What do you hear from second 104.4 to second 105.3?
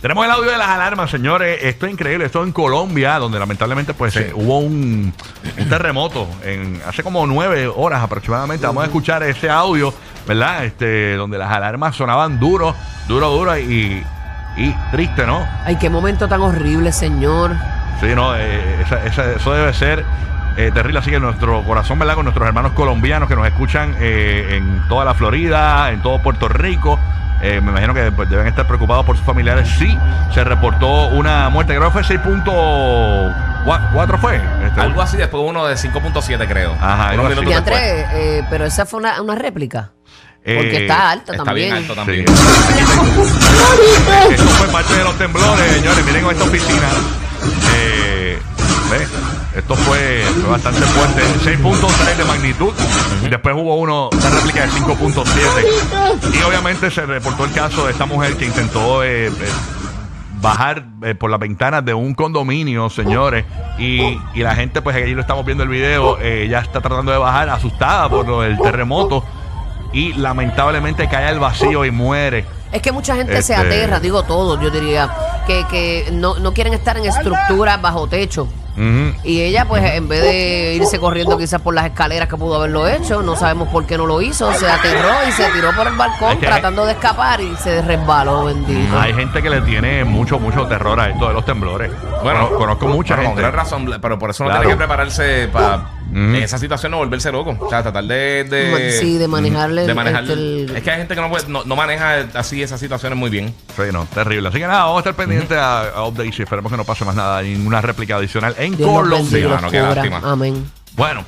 Así que nada, vamos a estar